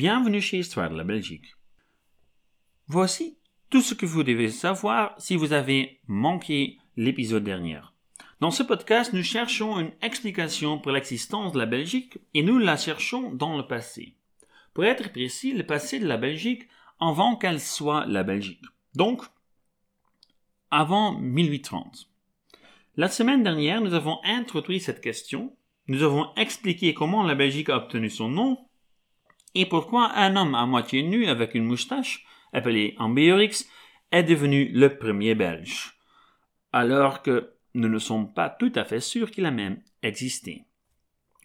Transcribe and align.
Bienvenue 0.00 0.40
chez 0.40 0.60
Histoire 0.60 0.88
de 0.88 0.96
la 0.96 1.04
Belgique. 1.04 1.54
Voici 2.86 3.36
tout 3.68 3.82
ce 3.82 3.92
que 3.92 4.06
vous 4.06 4.22
devez 4.22 4.48
savoir 4.48 5.14
si 5.18 5.36
vous 5.36 5.52
avez 5.52 6.00
manqué 6.06 6.78
l'épisode 6.96 7.44
dernier. 7.44 7.82
Dans 8.40 8.50
ce 8.50 8.62
podcast, 8.62 9.12
nous 9.12 9.22
cherchons 9.22 9.78
une 9.78 9.92
explication 10.00 10.78
pour 10.78 10.92
l'existence 10.92 11.52
de 11.52 11.58
la 11.58 11.66
Belgique 11.66 12.16
et 12.32 12.42
nous 12.42 12.56
la 12.56 12.78
cherchons 12.78 13.30
dans 13.34 13.58
le 13.58 13.66
passé. 13.66 14.16
Pour 14.72 14.84
être 14.84 15.12
précis, 15.12 15.52
le 15.52 15.66
passé 15.66 15.98
de 15.98 16.06
la 16.06 16.16
Belgique 16.16 16.66
avant 16.98 17.36
qu'elle 17.36 17.60
soit 17.60 18.06
la 18.06 18.22
Belgique. 18.22 18.64
Donc, 18.94 19.22
avant 20.70 21.12
1830. 21.12 22.08
La 22.96 23.08
semaine 23.10 23.42
dernière, 23.42 23.82
nous 23.82 23.92
avons 23.92 24.18
introduit 24.24 24.80
cette 24.80 25.02
question, 25.02 25.54
nous 25.88 26.02
avons 26.02 26.34
expliqué 26.36 26.94
comment 26.94 27.22
la 27.22 27.34
Belgique 27.34 27.68
a 27.68 27.76
obtenu 27.76 28.08
son 28.08 28.30
nom 28.30 28.56
et 29.54 29.66
pourquoi 29.66 30.12
un 30.16 30.36
homme 30.36 30.54
à 30.54 30.66
moitié 30.66 31.02
nu 31.02 31.26
avec 31.26 31.54
une 31.54 31.64
moustache, 31.64 32.24
appelé 32.52 32.94
Ambiorix, 32.98 33.66
est 34.12 34.22
devenu 34.22 34.68
le 34.68 34.96
premier 34.96 35.34
Belge, 35.34 35.94
alors 36.72 37.22
que 37.22 37.52
nous 37.74 37.88
ne 37.88 37.98
sommes 37.98 38.32
pas 38.32 38.50
tout 38.50 38.72
à 38.74 38.84
fait 38.84 39.00
sûrs 39.00 39.30
qu'il 39.30 39.46
a 39.46 39.50
même 39.50 39.80
existé? 40.02 40.64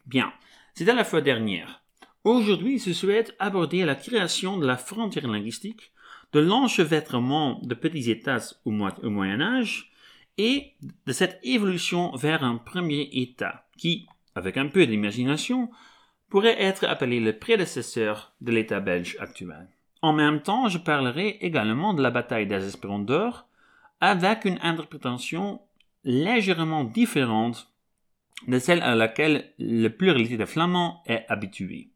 Bien, 0.05 0.33
c'était 0.73 0.93
la 0.93 1.03
fois 1.03 1.21
dernière. 1.21 1.83
Aujourd'hui, 2.23 2.79
je 2.79 2.91
souhaite 2.91 3.35
aborder 3.39 3.85
la 3.85 3.95
création 3.95 4.57
de 4.57 4.65
la 4.65 4.77
frontière 4.77 5.27
linguistique, 5.27 5.91
de 6.33 6.39
l'enchevêtrement 6.39 7.59
de 7.61 7.75
petits 7.75 8.09
États 8.09 8.55
au, 8.65 8.71
Moyen 8.71 9.41
Âge, 9.41 9.91
et 10.37 10.73
de 11.05 11.13
cette 11.13 11.39
évolution 11.43 12.15
vers 12.15 12.43
un 12.43 12.57
premier 12.57 13.09
État, 13.13 13.67
qui, 13.77 14.07
avec 14.33 14.57
un 14.57 14.67
peu 14.67 14.85
d'imagination, 14.85 15.69
pourrait 16.29 16.61
être 16.61 16.85
appelé 16.85 17.19
le 17.19 17.37
prédécesseur 17.37 18.33
de 18.41 18.51
l'État 18.51 18.79
belge 18.79 19.17
actuel. 19.19 19.67
En 20.01 20.13
même 20.13 20.41
temps, 20.41 20.69
je 20.69 20.77
parlerai 20.77 21.37
également 21.41 21.93
de 21.93 22.01
la 22.01 22.11
bataille 22.11 22.47
des 22.47 22.65
Espérandeurs, 22.67 23.47
avec 24.01 24.45
une 24.45 24.59
interprétation 24.61 25.61
légèrement 26.03 26.83
différente 26.83 27.71
de 28.47 28.59
celle 28.59 28.81
à 28.81 28.95
laquelle 28.95 29.53
la 29.57 29.89
pluralité 29.89 30.37
des 30.37 30.45
Flamands 30.45 31.01
est 31.07 31.25
habituée, 31.29 31.89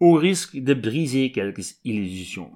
au 0.00 0.14
risque 0.14 0.56
de 0.56 0.74
briser 0.74 1.32
quelques 1.32 1.76
illusions. 1.84 2.52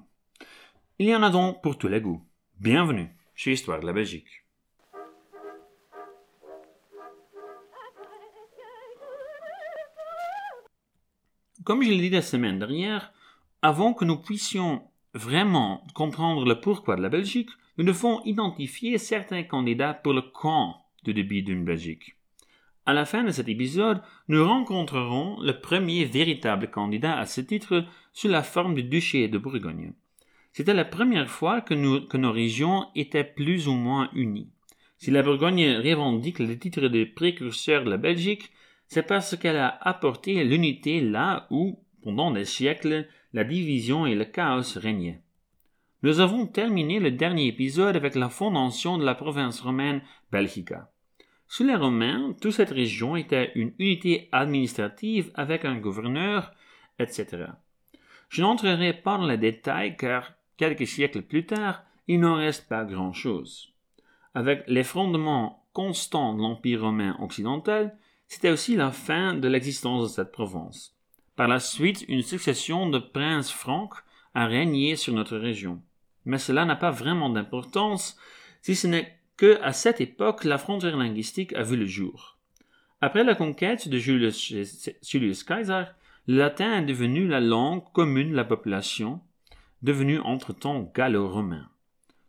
Il 0.97 1.07
y 1.07 1.15
en 1.15 1.23
a 1.23 1.29
donc 1.29 1.61
pour 1.61 1.77
tous 1.77 1.87
les 1.87 2.01
goûts. 2.01 2.23
Bienvenue 2.59 3.09
chez 3.35 3.53
Histoire 3.53 3.79
de 3.79 3.85
la 3.85 3.93
Belgique. 3.93 4.40
Comme 11.63 11.83
je 11.83 11.89
l'ai 11.89 11.97
dit 11.97 12.09
la 12.09 12.23
semaine 12.23 12.57
dernière, 12.57 13.13
avant 13.61 13.93
que 13.93 14.03
nous 14.03 14.17
puissions 14.17 14.81
vraiment 15.13 15.85
comprendre 15.93 16.43
le 16.43 16.59
pourquoi 16.59 16.95
de 16.95 17.03
la 17.03 17.09
Belgique, 17.09 17.49
nous 17.77 17.83
devons 17.83 18.19
identifier 18.23 18.97
certains 18.97 19.43
candidats 19.43 19.93
pour 19.93 20.13
le 20.13 20.23
camp 20.23 20.83
de 21.03 21.11
début 21.11 21.43
d'une 21.43 21.63
Belgique. 21.63 22.15
À 22.87 22.93
la 22.93 23.05
fin 23.05 23.23
de 23.23 23.29
cet 23.29 23.47
épisode, 23.47 24.01
nous 24.27 24.43
rencontrerons 24.43 25.39
le 25.41 25.59
premier 25.59 26.03
véritable 26.05 26.71
candidat 26.71 27.19
à 27.19 27.27
ce 27.27 27.41
titre 27.41 27.85
sous 28.11 28.27
la 28.27 28.41
forme 28.41 28.73
du 28.73 28.83
duché 28.83 29.27
de 29.27 29.37
Bourgogne. 29.37 29.93
C'était 30.53 30.73
la 30.73 30.85
première 30.85 31.29
fois 31.29 31.61
que, 31.61 31.75
nos 31.75 32.31
régions 32.31 32.87
étaient 32.95 33.23
plus 33.23 33.67
ou 33.67 33.73
moins 33.73 34.09
unies. 34.15 34.49
Si 34.97 35.11
la 35.11 35.21
Bourgogne 35.21 35.77
revendique 35.77 36.39
le 36.39 36.57
titre 36.57 36.87
de 36.87 37.03
précurseur 37.03 37.83
de 37.83 37.91
la 37.91 37.97
Belgique, 37.97 38.51
c'est 38.91 39.03
parce 39.03 39.37
qu'elle 39.37 39.55
a 39.55 39.77
apporté 39.79 40.43
l'unité 40.43 40.99
là 40.99 41.47
où, 41.49 41.79
pendant 42.03 42.29
des 42.29 42.43
siècles, 42.43 43.07
la 43.31 43.45
division 43.45 44.05
et 44.05 44.15
le 44.15 44.25
chaos 44.25 44.77
régnaient. 44.77 45.21
Nous 46.03 46.19
avons 46.19 46.45
terminé 46.45 46.99
le 46.99 47.09
dernier 47.09 47.47
épisode 47.47 47.95
avec 47.95 48.15
la 48.15 48.27
fondation 48.27 48.97
de 48.97 49.05
la 49.05 49.15
province 49.15 49.61
romaine 49.61 50.01
Belgica. 50.29 50.91
Sous 51.47 51.63
les 51.63 51.77
Romains, 51.77 52.35
toute 52.41 52.51
cette 52.51 52.71
région 52.71 53.15
était 53.15 53.53
une 53.55 53.71
unité 53.79 54.27
administrative 54.33 55.31
avec 55.35 55.63
un 55.63 55.77
gouverneur, 55.77 56.51
etc. 56.99 57.45
Je 58.27 58.41
n'entrerai 58.41 58.91
pas 58.91 59.17
dans 59.17 59.27
les 59.27 59.37
détails 59.37 59.95
car 59.95 60.33
quelques 60.57 60.87
siècles 60.87 61.21
plus 61.21 61.45
tard, 61.45 61.85
il 62.09 62.19
n'en 62.19 62.35
reste 62.35 62.67
pas 62.67 62.83
grand-chose. 62.83 63.71
Avec 64.33 64.65
l'effondrement 64.67 65.65
constant 65.71 66.33
de 66.33 66.41
l'Empire 66.41 66.81
romain 66.81 67.15
occidental, 67.21 67.95
c'était 68.31 68.49
aussi 68.49 68.77
la 68.77 68.93
fin 68.93 69.33
de 69.33 69.49
l'existence 69.49 70.03
de 70.03 70.07
cette 70.07 70.31
province. 70.31 70.95
Par 71.35 71.49
la 71.49 71.59
suite, 71.59 72.05
une 72.07 72.21
succession 72.21 72.89
de 72.89 72.97
princes 72.97 73.51
francs 73.51 73.91
a 74.33 74.45
régné 74.45 74.95
sur 74.95 75.13
notre 75.13 75.35
région. 75.35 75.81
Mais 76.23 76.37
cela 76.37 76.63
n'a 76.63 76.77
pas 76.77 76.91
vraiment 76.91 77.29
d'importance, 77.29 78.17
si 78.61 78.73
ce 78.73 78.87
n'est 78.87 79.19
que 79.35 79.61
à 79.61 79.73
cette 79.73 79.99
époque 79.99 80.45
la 80.45 80.57
frontière 80.57 80.95
linguistique 80.95 81.51
a 81.55 81.63
vu 81.63 81.75
le 81.75 81.85
jour. 81.85 82.37
Après 83.01 83.25
la 83.25 83.35
conquête 83.35 83.89
de 83.89 83.97
Julius, 83.97 84.53
Julius 85.05 85.43
Caesar, 85.43 85.87
le 86.25 86.37
latin 86.37 86.77
est 86.77 86.85
devenu 86.85 87.27
la 87.27 87.41
langue 87.41 87.83
commune 87.91 88.31
de 88.31 88.37
la 88.37 88.45
population, 88.45 89.19
devenue 89.81 90.19
entre-temps 90.19 90.89
gallo-romain. 90.95 91.67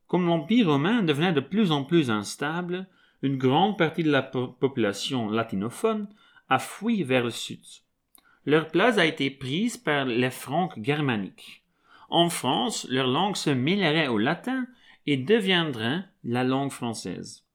Comme 0.08 0.26
l'Empire 0.26 0.66
romain 0.66 1.04
devenait 1.04 1.32
de 1.32 1.38
plus 1.38 1.70
en 1.70 1.84
plus 1.84 2.10
instable, 2.10 2.88
une 3.22 3.38
grande 3.38 3.78
partie 3.78 4.02
de 4.02 4.10
la 4.10 4.22
population 4.22 5.30
latinophone 5.30 6.08
a 6.48 6.58
fui 6.58 7.04
vers 7.04 7.24
le 7.24 7.30
sud. 7.30 7.60
Leur 8.44 8.68
place 8.68 8.98
a 8.98 9.06
été 9.06 9.30
prise 9.30 9.76
par 9.76 10.04
les 10.04 10.30
Francs 10.30 10.72
germaniques. 10.82 11.64
En 12.10 12.28
France, 12.28 12.86
leur 12.90 13.06
langue 13.06 13.36
se 13.36 13.50
mêlerait 13.50 14.08
au 14.08 14.18
latin 14.18 14.66
et 15.06 15.16
deviendrait 15.16 16.04
la 16.24 16.42
langue 16.44 16.72
française. 16.72 17.46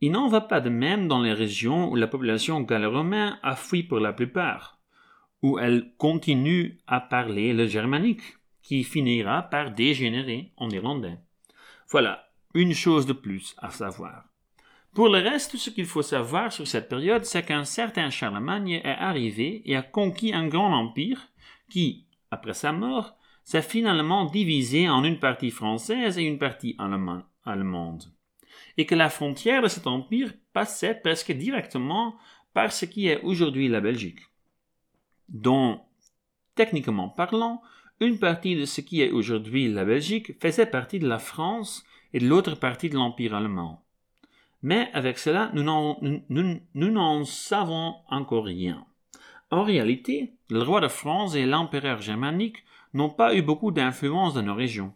Il 0.00 0.12
n'en 0.12 0.28
va 0.28 0.40
pas 0.40 0.60
de 0.60 0.70
même 0.70 1.08
dans 1.08 1.20
les 1.20 1.34
régions 1.34 1.90
où 1.90 1.96
la 1.96 2.06
population 2.06 2.60
gallo-romaine 2.60 3.38
a 3.42 3.56
fui 3.56 3.82
pour 3.82 3.98
la 3.98 4.12
plupart, 4.12 4.80
où 5.42 5.58
elle 5.58 5.92
continue 5.98 6.78
à 6.86 7.00
parler 7.00 7.52
le 7.52 7.66
germanique, 7.66 8.22
qui 8.62 8.84
finira 8.84 9.42
par 9.42 9.72
dégénérer 9.72 10.52
en 10.56 10.70
irlandais. 10.70 11.18
Voilà, 11.90 12.30
une 12.54 12.72
chose 12.72 13.04
de 13.04 13.12
plus 13.12 13.54
à 13.58 13.70
savoir. 13.70 14.29
Pour 14.94 15.08
le 15.08 15.18
reste, 15.18 15.56
ce 15.56 15.70
qu'il 15.70 15.86
faut 15.86 16.02
savoir 16.02 16.52
sur 16.52 16.66
cette 16.66 16.88
période, 16.88 17.24
c'est 17.24 17.44
qu'un 17.44 17.64
certain 17.64 18.10
Charlemagne 18.10 18.80
est 18.84 18.84
arrivé 18.84 19.62
et 19.64 19.76
a 19.76 19.82
conquis 19.82 20.34
un 20.34 20.48
grand 20.48 20.74
empire 20.74 21.28
qui, 21.70 22.06
après 22.32 22.54
sa 22.54 22.72
mort, 22.72 23.16
s'est 23.44 23.62
finalement 23.62 24.24
divisé 24.24 24.88
en 24.88 25.04
une 25.04 25.20
partie 25.20 25.50
française 25.50 26.18
et 26.18 26.22
une 26.22 26.38
partie 26.38 26.76
allemande, 26.78 28.12
et 28.76 28.84
que 28.86 28.96
la 28.96 29.10
frontière 29.10 29.62
de 29.62 29.68
cet 29.68 29.86
empire 29.86 30.32
passait 30.52 30.94
presque 30.94 31.32
directement 31.32 32.16
par 32.52 32.72
ce 32.72 32.84
qui 32.84 33.06
est 33.06 33.20
aujourd'hui 33.22 33.68
la 33.68 33.80
Belgique, 33.80 34.20
dont, 35.28 35.80
techniquement 36.56 37.08
parlant, 37.08 37.62
une 38.00 38.18
partie 38.18 38.56
de 38.56 38.64
ce 38.64 38.80
qui 38.80 39.02
est 39.02 39.12
aujourd'hui 39.12 39.72
la 39.72 39.84
Belgique 39.84 40.40
faisait 40.40 40.66
partie 40.66 40.98
de 40.98 41.08
la 41.08 41.18
France 41.18 41.84
et 42.12 42.18
de 42.18 42.26
l'autre 42.26 42.56
partie 42.56 42.90
de 42.90 42.96
l'empire 42.96 43.34
allemand. 43.34 43.84
Mais 44.62 44.90
avec 44.92 45.18
cela, 45.18 45.50
nous 45.54 45.62
n'en 46.90 47.24
savons 47.24 47.94
encore 48.08 48.44
rien. 48.44 48.84
En 49.50 49.62
réalité, 49.62 50.34
le 50.50 50.62
roi 50.62 50.80
de 50.80 50.88
France 50.88 51.34
et 51.34 51.46
l'empereur 51.46 52.00
germanique 52.02 52.64
n'ont 52.92 53.10
pas 53.10 53.34
eu 53.34 53.42
beaucoup 53.42 53.70
d'influence 53.70 54.34
dans 54.34 54.42
nos 54.42 54.54
régions. 54.54 54.92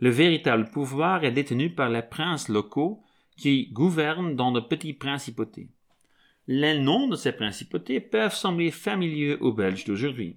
Le 0.00 0.10
véritable 0.10 0.70
pouvoir 0.70 1.24
est 1.24 1.32
détenu 1.32 1.70
par 1.70 1.88
les 1.88 2.02
princes 2.02 2.48
locaux 2.48 3.02
qui 3.36 3.68
gouvernent 3.72 4.34
dans 4.34 4.52
de 4.52 4.60
petites 4.60 4.98
principautés. 4.98 5.68
Les 6.48 6.78
noms 6.78 7.08
de 7.08 7.16
ces 7.16 7.32
principautés 7.32 8.00
peuvent 8.00 8.34
sembler 8.34 8.70
familiers 8.70 9.36
aux 9.40 9.52
Belges 9.52 9.84
d'aujourd'hui. 9.84 10.36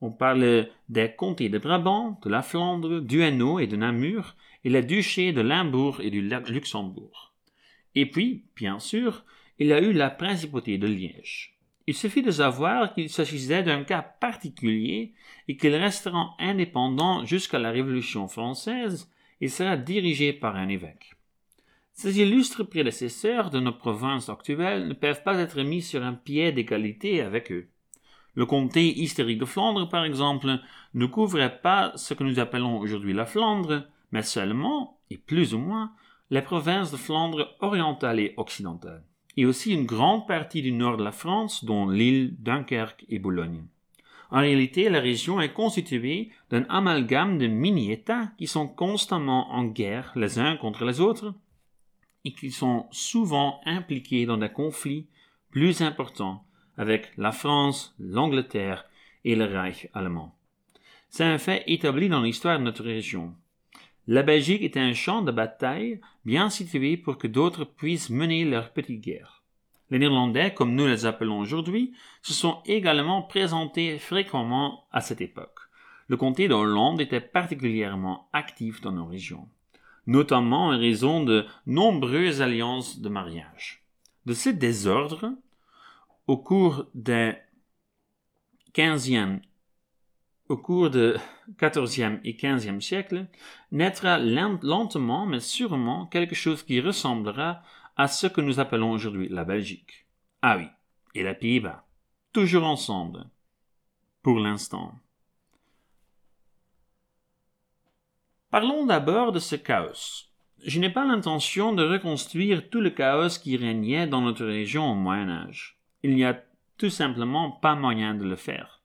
On 0.00 0.10
parle 0.10 0.68
des 0.88 1.12
comtés 1.14 1.50
de 1.50 1.58
Brabant, 1.58 2.18
de 2.24 2.30
la 2.30 2.42
Flandre, 2.42 3.00
du 3.00 3.20
Hainaut 3.22 3.58
et 3.58 3.66
de 3.66 3.76
Namur, 3.76 4.34
et 4.64 4.70
les 4.70 4.82
duchés 4.82 5.32
de 5.32 5.42
Limbourg 5.42 6.00
et 6.00 6.10
du 6.10 6.22
Luxembourg. 6.22 7.29
Et 7.94 8.06
puis, 8.06 8.44
bien 8.56 8.78
sûr, 8.78 9.24
il 9.58 9.72
a 9.72 9.80
eu 9.80 9.92
la 9.92 10.10
principauté 10.10 10.78
de 10.78 10.86
Liège. 10.86 11.56
Il 11.86 11.94
suffit 11.94 12.22
de 12.22 12.30
savoir 12.30 12.94
qu'il 12.94 13.10
s'agissait 13.10 13.62
d'un 13.62 13.84
cas 13.84 14.02
particulier 14.02 15.12
et 15.48 15.56
qu'il 15.56 15.74
restera 15.74 16.34
indépendant 16.38 17.24
jusqu'à 17.24 17.58
la 17.58 17.70
Révolution 17.70 18.28
française 18.28 19.10
et 19.40 19.48
sera 19.48 19.76
dirigé 19.76 20.32
par 20.32 20.56
un 20.56 20.68
évêque. 20.68 21.14
Ces 21.92 22.20
illustres 22.20 22.64
prédécesseurs 22.64 23.50
de 23.50 23.60
nos 23.60 23.72
provinces 23.72 24.28
actuelles 24.28 24.88
ne 24.88 24.94
peuvent 24.94 25.22
pas 25.22 25.38
être 25.38 25.60
mis 25.62 25.82
sur 25.82 26.02
un 26.02 26.14
pied 26.14 26.52
d'égalité 26.52 27.20
avec 27.20 27.50
eux. 27.50 27.68
Le 28.34 28.46
comté 28.46 28.86
historique 29.00 29.38
de 29.38 29.44
Flandre, 29.44 29.88
par 29.88 30.04
exemple, 30.04 30.60
ne 30.94 31.06
couvrait 31.06 31.60
pas 31.60 31.92
ce 31.96 32.14
que 32.14 32.24
nous 32.24 32.38
appelons 32.38 32.78
aujourd'hui 32.78 33.12
la 33.12 33.26
Flandre, 33.26 33.84
mais 34.12 34.22
seulement, 34.22 34.98
et 35.10 35.18
plus 35.18 35.52
ou 35.54 35.58
moins, 35.58 35.92
les 36.30 36.42
provinces 36.42 36.92
de 36.92 36.96
Flandre 36.96 37.56
orientale 37.60 38.20
et 38.20 38.34
occidentale, 38.36 39.04
et 39.36 39.46
aussi 39.46 39.72
une 39.72 39.86
grande 39.86 40.26
partie 40.26 40.62
du 40.62 40.72
nord 40.72 40.96
de 40.96 41.04
la 41.04 41.12
France, 41.12 41.64
dont 41.64 41.88
l'île, 41.88 42.36
Dunkerque 42.38 43.04
et 43.08 43.18
Boulogne. 43.18 43.64
En 44.30 44.40
réalité, 44.40 44.88
la 44.88 45.00
région 45.00 45.40
est 45.40 45.52
constituée 45.52 46.30
d'un 46.50 46.64
amalgame 46.68 47.38
de 47.38 47.48
mini-États 47.48 48.30
qui 48.38 48.46
sont 48.46 48.68
constamment 48.68 49.50
en 49.50 49.64
guerre 49.64 50.12
les 50.14 50.38
uns 50.38 50.56
contre 50.56 50.84
les 50.84 51.00
autres 51.00 51.34
et 52.24 52.32
qui 52.32 52.52
sont 52.52 52.86
souvent 52.92 53.60
impliqués 53.64 54.26
dans 54.26 54.36
des 54.36 54.48
conflits 54.48 55.08
plus 55.50 55.82
importants 55.82 56.44
avec 56.76 57.10
la 57.16 57.32
France, 57.32 57.94
l'Angleterre 57.98 58.84
et 59.24 59.34
le 59.34 59.46
Reich 59.46 59.88
allemand. 59.94 60.34
C'est 61.08 61.24
un 61.24 61.38
fait 61.38 61.64
établi 61.66 62.08
dans 62.08 62.22
l'histoire 62.22 62.58
de 62.58 62.64
notre 62.64 62.84
région. 62.84 63.34
La 64.12 64.24
Belgique 64.24 64.62
était 64.62 64.80
un 64.80 64.92
champ 64.92 65.22
de 65.22 65.30
bataille 65.30 66.00
bien 66.24 66.50
situé 66.50 66.96
pour 66.96 67.16
que 67.16 67.28
d'autres 67.28 67.64
puissent 67.64 68.10
mener 68.10 68.44
leur 68.44 68.72
petite 68.72 69.00
guerre. 69.00 69.44
Les 69.88 70.00
Néerlandais, 70.00 70.52
comme 70.52 70.74
nous 70.74 70.88
les 70.88 71.06
appelons 71.06 71.38
aujourd'hui, 71.38 71.92
se 72.20 72.32
sont 72.32 72.60
également 72.66 73.22
présentés 73.22 74.00
fréquemment 74.00 74.88
à 74.90 75.00
cette 75.00 75.20
époque. 75.20 75.60
Le 76.08 76.16
comté 76.16 76.48
de 76.48 76.54
Hollande 76.54 77.00
était 77.00 77.20
particulièrement 77.20 78.28
actif 78.32 78.80
dans 78.80 78.90
nos 78.90 79.06
régions, 79.06 79.48
notamment 80.08 80.70
en 80.70 80.76
raison 80.76 81.22
de 81.22 81.46
nombreuses 81.66 82.42
alliances 82.42 82.98
de 82.98 83.08
mariage. 83.08 83.84
De 84.26 84.34
ce 84.34 84.50
désordre, 84.50 85.34
au 86.26 86.36
cours 86.36 86.86
des 86.96 87.34
15e 88.74 89.38
au 90.50 90.56
cours 90.56 90.90
du 90.90 91.12
XIVe 91.62 92.18
et 92.24 92.34
XVe 92.34 92.80
siècle, 92.80 93.26
naîtra 93.70 94.18
lentement 94.18 95.24
mais 95.24 95.38
sûrement 95.38 96.06
quelque 96.06 96.34
chose 96.34 96.64
qui 96.64 96.80
ressemblera 96.80 97.62
à 97.96 98.08
ce 98.08 98.26
que 98.26 98.40
nous 98.40 98.58
appelons 98.58 98.90
aujourd'hui 98.90 99.28
la 99.28 99.44
Belgique. 99.44 100.06
Ah 100.42 100.56
oui, 100.56 100.66
et 101.14 101.22
les 101.22 101.34
Pays-Bas. 101.34 101.86
Toujours 102.32 102.64
ensemble. 102.64 103.26
Pour 104.22 104.40
l'instant. 104.40 104.98
Parlons 108.50 108.86
d'abord 108.86 109.30
de 109.30 109.38
ce 109.38 109.54
chaos. 109.54 110.26
Je 110.66 110.80
n'ai 110.80 110.90
pas 110.90 111.04
l'intention 111.04 111.72
de 111.72 111.84
reconstruire 111.84 112.68
tout 112.70 112.80
le 112.80 112.90
chaos 112.90 113.38
qui 113.40 113.56
régnait 113.56 114.08
dans 114.08 114.20
notre 114.20 114.44
région 114.44 114.90
au 114.90 114.96
Moyen 114.96 115.28
Âge. 115.28 115.78
Il 116.02 116.16
n'y 116.16 116.24
a 116.24 116.42
tout 116.76 116.90
simplement 116.90 117.52
pas 117.52 117.76
moyen 117.76 118.14
de 118.16 118.24
le 118.24 118.36
faire. 118.36 118.79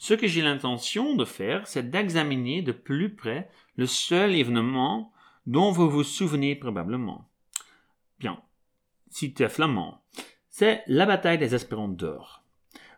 Ce 0.00 0.14
que 0.14 0.26
j'ai 0.26 0.40
l'intention 0.40 1.14
de 1.14 1.26
faire, 1.26 1.66
c'est 1.66 1.90
d'examiner 1.90 2.62
de 2.62 2.72
plus 2.72 3.14
près 3.14 3.50
le 3.76 3.84
seul 3.86 4.34
événement 4.34 5.12
dont 5.46 5.72
vous 5.72 5.90
vous 5.90 6.04
souvenez 6.04 6.56
probablement. 6.56 7.28
Bien, 8.18 8.40
si 9.10 9.34
tu 9.34 9.42
es 9.42 9.48
flamand, 9.50 10.02
c'est 10.48 10.82
la 10.86 11.04
bataille 11.04 11.36
des 11.36 11.54
Espérantes 11.54 11.98
d'Or. 11.98 12.42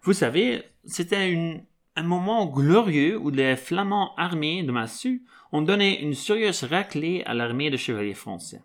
Vous 0.04 0.12
savez, 0.12 0.62
c'était 0.84 1.60
un 1.96 2.02
moment 2.04 2.46
glorieux 2.46 3.18
où 3.18 3.30
les 3.30 3.56
flamands 3.56 4.14
armés 4.14 4.62
de 4.62 4.70
massue 4.70 5.24
ont 5.50 5.62
donné 5.62 6.02
une 6.02 6.14
sérieuse 6.14 6.62
raclée 6.62 7.24
à 7.26 7.34
l'armée 7.34 7.70
de 7.70 7.76
chevaliers 7.76 8.14
français. 8.14 8.62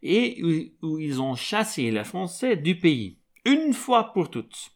Et 0.00 0.70
où 0.80 1.00
ils 1.00 1.20
ont 1.20 1.34
chassé 1.34 1.90
les 1.90 2.04
Français 2.04 2.56
du 2.56 2.78
pays, 2.78 3.18
une 3.44 3.72
fois 3.72 4.12
pour 4.12 4.30
toutes 4.30 4.70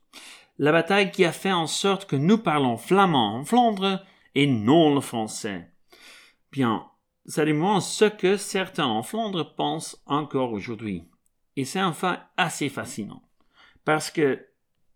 la 0.58 0.72
bataille 0.72 1.10
qui 1.10 1.24
a 1.24 1.32
fait 1.32 1.52
en 1.52 1.66
sorte 1.66 2.06
que 2.06 2.16
nous 2.16 2.38
parlons 2.38 2.76
flamand 2.76 3.36
en 3.36 3.44
Flandre 3.44 4.04
et 4.34 4.46
non 4.46 4.94
le 4.94 5.00
français. 5.00 5.70
Bien, 6.50 6.86
ça 7.26 7.44
démontre 7.44 7.86
ce 7.86 8.06
que 8.06 8.36
certains 8.36 8.86
en 8.86 9.02
Flandre 9.02 9.54
pensent 9.54 10.02
encore 10.06 10.52
aujourd'hui. 10.52 11.04
Et 11.56 11.64
c'est 11.64 11.82
enfin 11.82 12.20
assez 12.36 12.68
fascinant. 12.68 13.22
Parce 13.84 14.10
que 14.10 14.46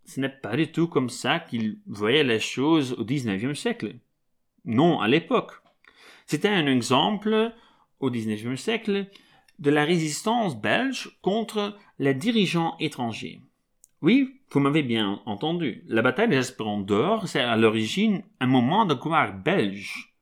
ce 0.05 0.19
n'est 0.19 0.29
pas 0.29 0.55
du 0.55 0.71
tout 0.71 0.87
comme 0.87 1.09
ça 1.09 1.39
qu'ils 1.39 1.79
voyaient 1.87 2.23
les 2.23 2.39
choses 2.39 2.93
au 2.93 3.05
XIXe 3.05 3.57
siècle. 3.57 3.95
Non, 4.65 4.99
à 4.99 5.07
l'époque. 5.07 5.53
C'était 6.25 6.49
un 6.49 6.67
exemple, 6.67 7.53
au 7.99 8.09
XIXe 8.09 8.59
siècle, 8.59 9.09
de 9.59 9.69
la 9.69 9.85
résistance 9.85 10.59
belge 10.59 11.19
contre 11.21 11.77
les 11.99 12.13
dirigeants 12.13 12.75
étrangers. 12.79 13.41
Oui, 14.03 14.41
vous 14.51 14.59
m'avez 14.59 14.83
bien 14.83 15.21
entendu. 15.25 15.85
La 15.87 16.01
bataille 16.01 16.27
des 16.27 16.41
d'Or, 16.83 17.25
c'est 17.29 17.39
à 17.39 17.55
l'origine 17.55 18.21
un 18.41 18.47
moment 18.47 18.85
de 18.85 18.93
gloire 18.93 19.33
belge. 19.33 20.13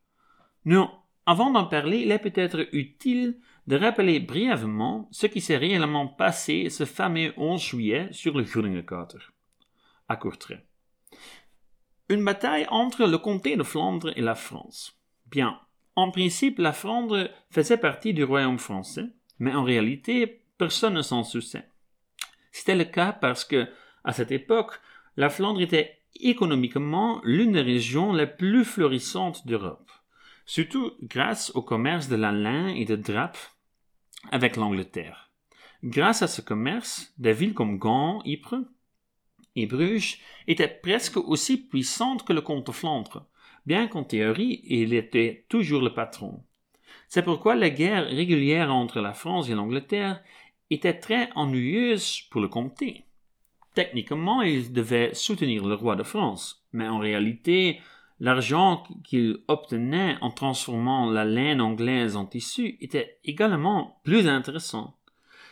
Non, 0.66 0.92
avant 1.26 1.50
d'en 1.50 1.66
parler, 1.66 2.02
il 2.02 2.12
est 2.12 2.20
peut-être 2.20 2.68
utile 2.74 3.40
de 3.66 3.76
rappeler 3.76 4.20
brièvement 4.20 5.10
ce 5.12 5.26
qui 5.26 5.42
s'est 5.42 5.58
réellement 5.58 6.08
passé 6.08 6.70
ce 6.70 6.86
fameux 6.86 7.34
11 7.38 7.60
juillet 7.60 8.10
sur 8.12 8.38
le 8.38 8.44
Groningenkater. 8.44 9.18
À 10.08 10.16
Courtrai. 10.16 10.64
Une 12.08 12.24
bataille 12.24 12.68
entre 12.70 13.08
le 13.08 13.18
comté 13.18 13.56
de 13.56 13.64
Flandre 13.64 14.14
et 14.16 14.22
la 14.22 14.36
France. 14.36 14.96
Bien, 15.26 15.60
en 15.96 16.12
principe, 16.12 16.60
la 16.60 16.74
Flandre 16.74 17.32
faisait 17.50 17.78
partie 17.78 18.14
du 18.14 18.26
royaume 18.26 18.60
français, 18.60 19.08
mais 19.40 19.56
en 19.56 19.64
réalité, 19.64 20.44
personne 20.60 20.94
ne 20.94 21.02
s'en 21.02 21.24
souciait. 21.24 21.71
C'était 22.52 22.76
le 22.76 22.86
cas 22.86 23.12
parce 23.14 23.46
que, 23.46 23.68
à 24.04 24.14
cette 24.14 24.32
époque, 24.32 24.80
la 25.18 25.30
Flandre 25.30 25.62
était 25.62 26.00
économiquement 26.20 27.22
l'une 27.24 27.54
des 27.54 27.62
régions 27.62 28.14
les 28.14 28.28
plus 28.28 28.66
florissantes 28.66 29.48
d'Europe, 29.48 29.90
surtout 30.46 30.94
grâce 31.02 31.52
au 31.56 31.62
commerce 31.62 32.08
de 32.08 32.16
la 32.16 32.32
lin 32.32 32.68
et 32.68 32.86
de 32.86 32.96
drap 32.96 33.34
avec 34.32 34.56
l'Angleterre. 34.56 35.32
Grâce 35.84 36.22
à 36.22 36.28
ce 36.28 36.42
commerce, 36.42 37.14
des 37.18 37.34
villes 37.34 37.54
comme 37.54 37.78
Gand, 37.78 38.22
Ypres 38.26 38.64
et 39.56 39.66
Bruges 39.66 40.20
étaient 40.48 40.68
presque 40.68 41.18
aussi 41.18 41.58
puissantes 41.58 42.26
que 42.26 42.34
le 42.34 42.42
comte 42.42 42.68
de 42.68 42.72
Flandre, 42.72 43.26
bien 43.66 43.88
qu'en 43.88 44.04
théorie 44.04 44.62
il 44.66 44.94
était 44.94 45.46
toujours 45.50 45.82
le 45.82 45.94
patron. 45.94 46.44
C'est 47.08 47.24
pourquoi 47.24 47.56
la 47.56 47.70
guerre 47.70 48.08
régulière 48.08 48.74
entre 48.74 49.02
la 49.02 49.14
France 49.14 49.50
et 49.50 49.56
l'Angleterre 49.56 50.22
était 50.72 50.98
très 50.98 51.30
ennuyeuse 51.36 52.22
pour 52.32 52.42
le 52.42 52.48
comté. 52.48 53.06
Techniquement, 53.76 54.42
il 54.42 54.74
devait 54.74 55.14
soutenir 55.14 55.66
le 55.66 55.76
roi 55.76 55.96
de 55.96 56.04
France, 56.04 56.66
mais 56.74 56.88
en 56.88 56.98
réalité, 56.98 57.80
l'argent 58.20 58.84
qu'il 59.04 59.40
obtenait 59.48 60.18
en 60.22 60.32
transformant 60.32 61.10
la 61.10 61.26
laine 61.26 61.62
anglaise 61.62 62.16
en 62.16 62.26
tissu 62.26 62.78
était 62.82 63.20
également 63.24 64.02
plus 64.04 64.28
intéressant. 64.28 64.98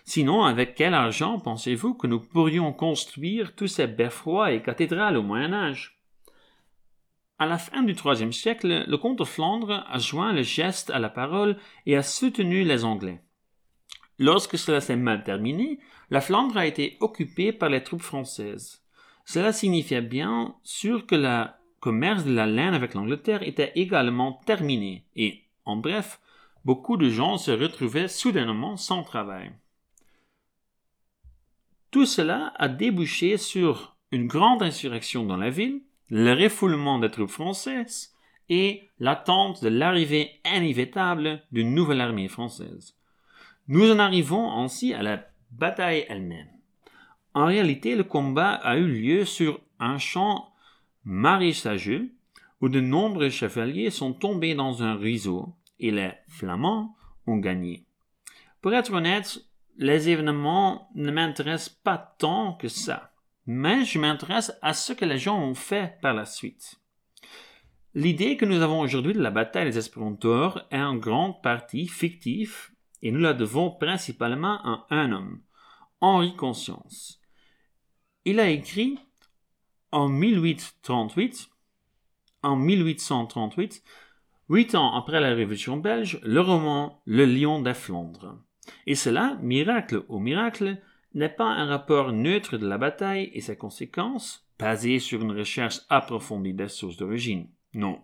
Sinon, 0.04 0.44
avec 0.44 0.76
quel 0.76 0.94
argent 0.94 1.40
pensez-vous 1.40 1.94
que 1.94 2.08
nous 2.08 2.20
pourrions 2.20 2.74
construire 2.74 3.56
tous 3.56 3.68
ces 3.68 3.88
beffrois 3.88 4.52
et 4.54 4.64
cathédrales 4.64 5.18
au 5.18 5.24
Moyen 5.24 5.54
Âge? 5.54 6.02
À 7.38 7.46
la 7.46 7.58
fin 7.58 7.84
du 7.84 7.94
IIIe 7.94 8.34
siècle, 8.34 8.86
le 8.86 8.98
comte 8.98 9.20
de 9.20 9.24
Flandre 9.24 9.86
a 9.88 9.98
joint 10.00 10.34
le 10.34 10.42
geste 10.42 10.90
à 10.90 11.00
la 11.00 11.10
parole 11.10 11.58
et 11.86 11.96
a 11.96 12.04
soutenu 12.04 12.64
les 12.64 12.84
Anglais. 12.84 13.22
Lorsque 14.20 14.58
cela 14.58 14.82
s'est 14.82 14.98
mal 14.98 15.24
terminé, 15.24 15.80
la 16.10 16.20
Flandre 16.20 16.58
a 16.58 16.66
été 16.66 16.98
occupée 17.00 17.54
par 17.54 17.70
les 17.70 17.84
troupes 17.84 18.02
françaises. 18.02 18.84
Cela 19.26 19.54
signifiait 19.54 20.02
bien 20.02 20.56
sûr 20.64 21.06
que 21.06 21.16
le 21.16 21.46
commerce 21.80 22.26
de 22.26 22.34
la 22.34 22.46
laine 22.46 22.74
avec 22.74 22.94
l'Angleterre 22.94 23.44
était 23.44 23.72
également 23.76 24.34
terminé 24.46 25.06
et, 25.16 25.46
en 25.64 25.78
bref, 25.78 26.20
beaucoup 26.66 26.98
de 26.98 27.10
gens 27.10 27.38
se 27.38 27.52
retrouvaient 27.52 28.10
soudainement 28.10 28.76
sans 28.76 29.04
travail. 29.04 29.54
Tout 31.92 32.06
cela 32.06 32.54
a 32.58 32.68
débouché 32.68 33.38
sur 33.38 33.96
une 34.12 34.28
grande 34.28 34.62
insurrection 34.62 35.26
dans 35.26 35.38
la 35.38 35.50
ville, 35.50 35.82
le 36.10 36.34
refoulement 36.34 37.00
des 37.00 37.10
troupes 37.10 37.30
françaises 37.30 38.14
et 38.50 38.90
l'attente 39.00 39.64
de 39.64 39.70
l'arrivée 39.70 40.42
inévitable 40.46 41.42
d'une 41.52 41.74
nouvelle 41.74 42.02
armée 42.02 42.28
française. 42.28 42.99
Nous 43.72 43.92
en 43.92 44.00
arrivons 44.00 44.52
ainsi 44.52 44.96
à 44.96 45.04
la 45.04 45.24
bataille 45.52 46.04
elle-même. 46.10 46.50
En 47.36 47.46
réalité, 47.46 47.96
le 47.96 48.04
combat 48.04 48.54
a 48.54 48.78
eu 48.78 48.88
lieu 48.88 49.26
sur 49.26 49.62
un 49.80 50.00
champ 50.00 50.52
maréchageux 51.04 52.10
où 52.62 52.68
de 52.68 52.82
nombreux 52.82 53.30
chevaliers 53.30 53.92
sont 53.92 54.12
tombés 54.12 54.56
dans 54.56 54.82
un 54.82 54.96
ruisseau 54.96 55.54
et 55.80 55.92
les 55.92 56.14
Flamands 56.28 56.96
ont 57.28 57.38
gagné. 57.38 57.86
Pour 58.60 58.74
être 58.74 58.92
honnête, 58.92 59.40
les 59.78 60.10
événements 60.10 60.90
ne 60.96 61.12
m'intéressent 61.12 61.78
pas 61.84 62.16
tant 62.18 62.54
que 62.54 62.70
ça, 62.70 63.14
mais 63.46 63.86
je 63.86 64.00
m'intéresse 64.00 64.52
à 64.64 64.74
ce 64.74 64.94
que 64.94 65.06
les 65.06 65.20
gens 65.20 65.40
ont 65.40 65.54
fait 65.54 66.02
par 66.02 66.16
la 66.16 66.26
suite. 66.26 66.82
L'idée 67.94 68.36
que 68.36 68.46
nous 68.46 68.64
avons 68.64 68.80
aujourd'hui 68.80 69.14
de 69.14 69.22
la 69.22 69.30
bataille 69.30 69.66
des 69.66 69.78
Espérantos 69.78 70.58
est 70.72 70.82
en 70.82 70.96
grande 70.96 71.40
partie 71.44 71.88
fictive 71.88 72.72
et 73.02 73.12
nous 73.12 73.20
la 73.20 73.34
devons 73.34 73.72
principalement 73.72 74.60
à 74.64 74.88
un 74.90 75.12
homme, 75.12 75.42
Henri 76.02 76.36
Conscience. 76.36 77.20
Il 78.26 78.40
a 78.40 78.50
écrit 78.50 79.00
en 79.92 80.08
1838, 80.08 81.50
en 82.44 82.56
1838, 82.56 83.84
huit 84.50 84.76
ans 84.76 84.96
après 84.96 85.20
la 85.20 85.34
Révolution 85.34 85.78
belge, 85.78 86.20
le 86.24 86.42
roman 86.42 87.02
Le 87.06 87.26
Lion 87.26 87.62
des 87.62 87.74
Flandres. 87.74 88.38
Et 88.86 88.96
cela, 88.96 89.38
miracle 89.42 90.04
au 90.10 90.20
miracle, 90.20 90.78
n'est 91.14 91.30
pas 91.30 91.48
un 91.48 91.66
rapport 91.66 92.12
neutre 92.12 92.58
de 92.58 92.68
la 92.68 92.78
bataille 92.78 93.32
et 93.34 93.42
ses 93.42 93.58
conséquences, 93.58 94.48
basé 94.60 95.00
sur 95.00 95.22
une 95.22 95.32
recherche 95.32 95.82
approfondie 95.90 96.54
des 96.54 96.68
sources 96.68 96.98
d'origine. 96.98 97.50
Non. 97.74 98.02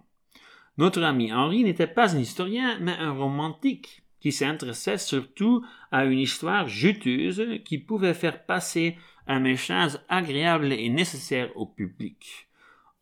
Notre 0.77 1.03
ami 1.03 1.31
Henri 1.31 1.63
n'était 1.63 1.87
pas 1.87 2.15
un 2.15 2.19
historien, 2.19 2.79
mais 2.79 2.93
un 2.93 3.11
romantique 3.11 4.04
qui 4.25 4.31
s'intéressait 4.31 4.97
surtout 4.97 5.63
à 5.91 6.03
une 6.03 6.17
histoire 6.17 6.67
juteuse 6.67 7.43
qui 7.63 7.77
pouvait 7.77 8.15
faire 8.15 8.43
passer 8.43 8.97
un 9.27 9.39
message 9.39 9.99
agréable 10.09 10.73
et 10.73 10.89
nécessaire 10.89 11.55
au 11.55 11.67
public. 11.67 12.47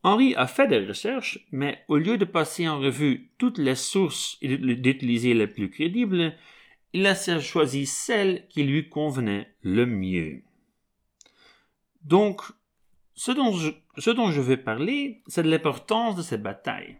Henri 0.03 0.35
a 0.35 0.47
fait 0.47 0.67
des 0.67 0.85
recherches, 0.85 1.39
mais 1.53 1.81
au 1.87 1.95
lieu 1.95 2.17
de 2.17 2.25
passer 2.25 2.67
en 2.67 2.77
revue 2.77 3.29
toutes 3.37 3.57
les 3.57 3.75
sources 3.75 4.37
et 4.41 4.57
d'utiliser 4.57 5.33
les 5.33 5.47
plus 5.47 5.69
crédibles, 5.69 6.33
il 6.91 7.07
a 7.07 7.15
choisi 7.39 7.85
celles 7.85 8.45
qui 8.49 8.63
lui 8.63 8.89
convenaient 8.89 9.47
le 9.61 9.85
mieux. 9.85 10.41
Donc, 12.03 12.41
ce 13.15 13.31
dont 13.31 13.53
je, 13.53 13.71
ce 13.97 14.09
dont 14.09 14.29
je 14.29 14.41
vais 14.41 14.57
parler, 14.57 15.21
c'est 15.27 15.43
de 15.43 15.49
l'importance 15.49 16.17
de 16.17 16.21
ces 16.21 16.37
batailles. 16.37 16.97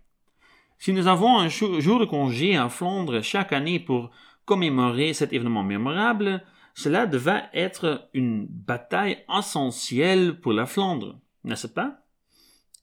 Si 0.83 0.91
nous 0.91 1.07
avons 1.07 1.39
un 1.39 1.47
jour 1.47 1.97
de 1.97 2.03
congé 2.03 2.57
à 2.57 2.67
Flandre 2.67 3.23
chaque 3.23 3.53
année 3.53 3.79
pour 3.79 4.11
commémorer 4.43 5.13
cet 5.13 5.31
événement 5.31 5.63
mémorable, 5.63 6.43
cela 6.73 7.05
devait 7.05 7.43
être 7.53 8.09
une 8.13 8.45
bataille 8.47 9.23
essentielle 9.33 10.41
pour 10.41 10.51
la 10.51 10.65
Flandre, 10.65 11.21
n'est-ce 11.45 11.67
pas? 11.67 12.01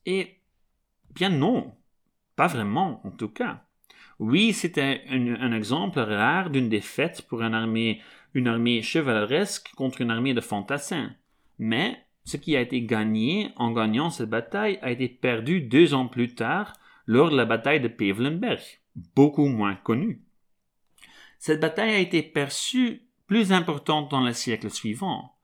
Et 0.07 0.39
bien 1.13 1.29
non, 1.29 1.75
pas 2.35 2.47
vraiment 2.47 3.05
en 3.05 3.11
tout 3.11 3.29
cas. 3.29 3.65
Oui, 4.17 4.51
c'était 4.51 5.03
un, 5.07 5.51
exemple 5.51 5.99
rare 5.99 6.49
d'une 6.49 6.69
défaite 6.69 7.21
pour 7.29 7.43
une 7.43 7.53
armée, 7.53 8.01
une 8.33 8.47
armée 8.47 8.81
chevaleresque 8.81 9.73
contre 9.75 10.01
une 10.01 10.09
armée 10.09 10.33
de 10.33 10.41
fantassins. 10.41 11.11
Mais 11.59 12.03
ce 12.23 12.37
qui 12.37 12.55
a 12.55 12.61
été 12.61 12.81
gagné 12.81 13.51
en 13.57 13.69
gagnant 13.69 14.09
cette 14.09 14.31
bataille 14.31 14.79
a 14.81 14.89
été 14.89 15.07
perdu 15.07 15.61
deux 15.61 15.93
ans 15.93 16.07
plus 16.07 16.33
tard 16.33 16.73
lors 17.11 17.29
de 17.29 17.35
la 17.35 17.43
bataille 17.43 17.81
de 17.81 17.89
Pevelenberg, 17.89 18.61
beaucoup 19.15 19.47
moins 19.47 19.75
connue. 19.75 20.21
Cette 21.39 21.59
bataille 21.59 21.93
a 21.93 21.99
été 21.99 22.23
perçue 22.23 23.01
plus 23.27 23.51
importante 23.51 24.09
dans 24.09 24.21
le 24.21 24.31
siècle 24.31 24.69
suivant. 24.69 25.35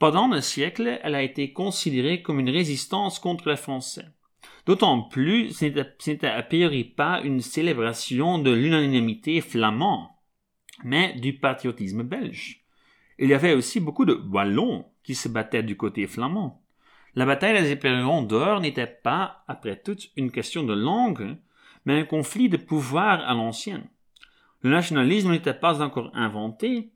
Pendant 0.00 0.26
le 0.26 0.40
siècle, 0.40 0.98
elle 1.00 1.14
a 1.14 1.22
été 1.22 1.52
considérée 1.52 2.22
comme 2.22 2.40
une 2.40 2.50
résistance 2.50 3.20
contre 3.20 3.48
les 3.48 3.56
Français. 3.56 4.06
D'autant 4.66 5.00
plus, 5.00 5.52
ce 5.52 5.66
n'était 5.66 6.26
a 6.26 6.42
priori 6.42 6.82
pas 6.82 7.20
une 7.22 7.40
célébration 7.40 8.40
de 8.40 8.50
l'unanimité 8.50 9.40
flamand, 9.40 10.18
mais 10.82 11.14
du 11.20 11.38
patriotisme 11.38 12.02
belge. 12.02 12.64
Il 13.20 13.28
y 13.28 13.34
avait 13.34 13.54
aussi 13.54 13.78
beaucoup 13.78 14.06
de 14.06 14.14
Wallons 14.14 14.86
qui 15.04 15.14
se 15.14 15.28
battaient 15.28 15.62
du 15.62 15.76
côté 15.76 16.08
flamand. 16.08 16.61
La 17.14 17.26
bataille 17.26 17.60
des 17.60 17.70
éperons 17.70 18.22
d'or 18.22 18.60
n'était 18.60 18.86
pas, 18.86 19.44
après 19.46 19.76
tout, 19.76 19.96
une 20.16 20.30
question 20.30 20.62
de 20.62 20.72
langue, 20.72 21.36
mais 21.84 22.00
un 22.00 22.04
conflit 22.04 22.48
de 22.48 22.56
pouvoir 22.56 23.20
à 23.28 23.34
l'ancienne. 23.34 23.86
Le 24.62 24.70
nationalisme 24.70 25.30
n'était 25.30 25.52
pas 25.52 25.82
encore 25.82 26.10
inventé, 26.14 26.90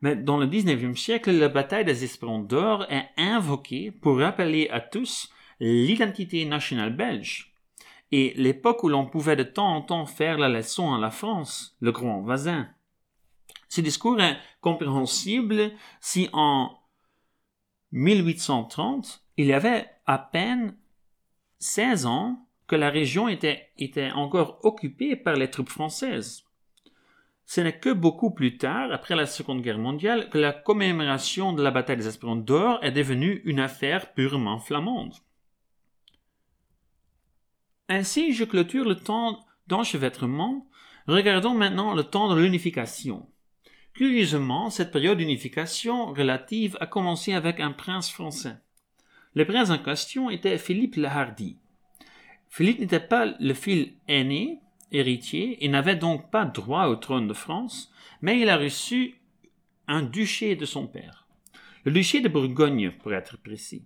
mais 0.00 0.16
dans 0.16 0.38
le 0.38 0.46
XIXe 0.46 0.98
siècle, 0.98 1.32
la 1.32 1.48
bataille 1.48 1.84
des 1.84 2.04
Espérons 2.04 2.38
d'Or 2.38 2.86
est 2.88 3.08
invoquée 3.16 3.90
pour 3.90 4.18
rappeler 4.18 4.68
à 4.70 4.80
tous 4.80 5.28
l'identité 5.60 6.44
nationale 6.44 6.94
belge 6.94 7.52
et 8.10 8.32
l'époque 8.36 8.84
où 8.84 8.88
l'on 8.88 9.06
pouvait 9.06 9.36
de 9.36 9.42
temps 9.42 9.76
en 9.76 9.82
temps 9.82 10.06
faire 10.06 10.38
la 10.38 10.48
leçon 10.48 10.94
à 10.94 10.98
la 10.98 11.10
France, 11.10 11.76
le 11.80 11.92
grand 11.92 12.20
voisin. 12.22 12.68
Ce 13.68 13.80
discours 13.80 14.20
est 14.20 14.38
compréhensible 14.60 15.72
si 16.00 16.28
en 16.32 16.78
1830, 17.92 19.27
il 19.38 19.46
y 19.46 19.52
avait 19.52 19.88
à 20.04 20.18
peine 20.18 20.76
16 21.60 22.06
ans 22.06 22.44
que 22.66 22.74
la 22.76 22.90
région 22.90 23.28
était, 23.28 23.70
était 23.78 24.10
encore 24.10 24.58
occupée 24.64 25.14
par 25.14 25.36
les 25.36 25.48
troupes 25.48 25.70
françaises. 25.70 26.44
Ce 27.46 27.60
n'est 27.60 27.78
que 27.78 27.90
beaucoup 27.90 28.32
plus 28.32 28.58
tard, 28.58 28.92
après 28.92 29.14
la 29.14 29.26
Seconde 29.26 29.62
Guerre 29.62 29.78
mondiale, 29.78 30.28
que 30.28 30.38
la 30.38 30.52
commémoration 30.52 31.52
de 31.52 31.62
la 31.62 31.70
bataille 31.70 31.96
des 31.96 32.08
Espérons 32.08 32.36
d'Or 32.36 32.80
est 32.82 32.90
devenue 32.90 33.40
une 33.44 33.60
affaire 33.60 34.12
purement 34.12 34.58
flamande. 34.58 35.14
Ainsi, 37.88 38.34
je 38.34 38.44
clôture 38.44 38.84
le 38.84 38.96
temps 38.96 39.46
d'enchevêtrement. 39.68 40.68
Regardons 41.06 41.54
maintenant 41.54 41.94
le 41.94 42.02
temps 42.02 42.28
de 42.28 42.38
l'unification. 42.38 43.26
Curieusement, 43.94 44.68
cette 44.68 44.92
période 44.92 45.18
d'unification 45.18 46.12
relative 46.12 46.76
a 46.80 46.86
commencé 46.86 47.32
avec 47.32 47.60
un 47.60 47.72
prince 47.72 48.10
français. 48.10 48.56
Le 49.38 49.44
prince 49.44 49.70
en 49.70 49.78
question 49.78 50.30
était 50.30 50.58
Philippe 50.58 50.96
le 50.96 51.06
Hardy. 51.06 51.58
Philippe 52.48 52.80
n'était 52.80 52.98
pas 52.98 53.24
le 53.38 53.54
fils 53.54 53.90
aîné, 54.08 54.58
héritier 54.90 55.64
et 55.64 55.68
n'avait 55.68 55.94
donc 55.94 56.32
pas 56.32 56.44
droit 56.44 56.86
au 56.86 56.96
trône 56.96 57.28
de 57.28 57.34
France, 57.34 57.92
mais 58.20 58.40
il 58.40 58.48
a 58.48 58.56
reçu 58.56 59.20
un 59.86 60.02
duché 60.02 60.56
de 60.56 60.64
son 60.64 60.88
père. 60.88 61.28
Le 61.84 61.92
duché 61.92 62.20
de 62.20 62.28
Bourgogne, 62.28 62.90
pour 62.90 63.14
être 63.14 63.38
précis. 63.38 63.84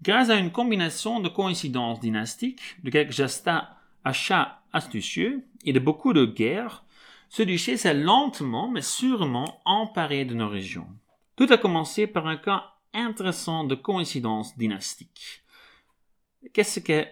Grâce 0.00 0.30
à 0.30 0.36
une 0.36 0.50
combinaison 0.50 1.20
de 1.20 1.28
coïncidences 1.28 2.00
dynastiques, 2.00 2.62
de 2.82 2.88
quelques 2.88 3.20
achats 4.02 4.62
astucieux 4.72 5.44
et 5.66 5.74
de 5.74 5.78
beaucoup 5.78 6.14
de 6.14 6.24
guerres, 6.24 6.86
ce 7.28 7.42
duché 7.42 7.76
s'est 7.76 7.92
lentement 7.92 8.70
mais 8.70 8.80
sûrement 8.80 9.60
emparé 9.66 10.24
de 10.24 10.32
nos 10.32 10.48
régions. 10.48 10.88
Tout 11.36 11.48
a 11.50 11.58
commencé 11.58 12.06
par 12.06 12.26
un 12.26 12.38
cas 12.38 12.79
intéressant 12.94 13.64
de 13.64 13.74
coïncidence 13.74 14.56
dynastique. 14.56 15.42
Qu'est-ce 16.52 16.80
que 16.80 17.06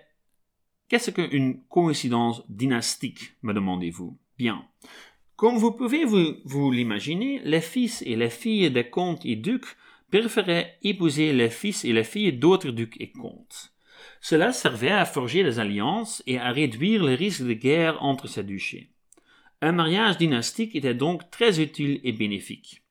Qu'est-ce 0.89 1.11
qu'une 1.11 1.61
coïncidence 1.69 2.43
dynastique, 2.49 3.35
me 3.43 3.53
demandez-vous? 3.53 4.17
Bien. 4.39 4.65
Comme 5.37 5.59
vous 5.59 5.73
pouvez 5.73 6.07
vous, 6.07 6.37
vous 6.45 6.73
l'imaginer, 6.73 7.43
les 7.45 7.61
fils 7.61 8.03
et 8.07 8.17
les 8.17 8.31
filles 8.31 8.71
des 8.71 8.89
comtes 8.89 9.27
et 9.27 9.37
ducs 9.37 9.77
préféraient 10.11 10.79
épouser 10.83 11.35
les 11.35 11.51
fils 11.51 11.85
et 11.85 11.93
les 11.93 12.05
filles 12.05 12.33
d'autres 12.33 12.71
ducs 12.71 12.99
et 13.01 13.11
comtes. 13.11 13.75
Cela 14.23 14.55
servait 14.55 14.91
à 14.91 15.05
forger 15.05 15.45
des 15.45 15.59
alliances 15.59 16.23
et 16.27 16.39
à 16.39 16.51
réduire 16.51 17.05
le 17.05 17.15
risque 17.15 17.43
de 17.43 17.53
guerre 17.53 18.03
entre 18.03 18.27
ces 18.27 18.43
duchés. 18.43 18.89
Un 19.61 19.73
mariage 19.73 20.17
dynastique 20.17 20.75
était 20.75 20.95
donc 20.95 21.31
très 21.31 21.61
utile 21.61 22.01
et 22.03 22.13
bénéfique. 22.13 22.83